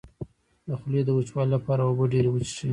[0.67, 2.69] د خولې د وچوالي لپاره اوبه ډیرې وڅښئ